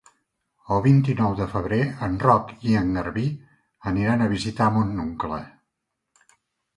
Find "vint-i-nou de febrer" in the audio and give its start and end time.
0.85-1.77